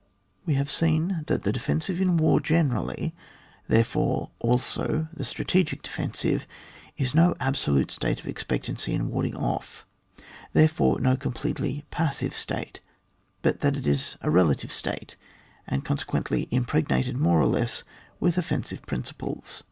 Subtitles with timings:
[0.47, 3.13] We have seen that the defensive in weo* generally—
[3.77, 6.47] therefore, also, the strategic defensive—
[6.97, 9.85] is no absolute state of expec tancy and warding off,
[10.53, 12.79] therefore no com pletely passive state,
[13.43, 15.17] but that it is a rela tive state,
[15.67, 17.83] and consequently impregnated more or less
[18.19, 19.59] with offensive principles.